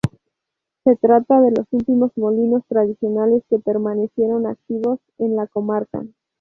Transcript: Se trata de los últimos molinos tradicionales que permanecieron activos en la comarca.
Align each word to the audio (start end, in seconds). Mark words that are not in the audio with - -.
Se 0.83 0.95
trata 0.95 1.39
de 1.41 1.51
los 1.51 1.67
últimos 1.71 2.17
molinos 2.17 2.65
tradicionales 2.65 3.43
que 3.51 3.59
permanecieron 3.59 4.47
activos 4.47 4.99
en 5.19 5.35
la 5.35 5.45
comarca. 5.45 6.03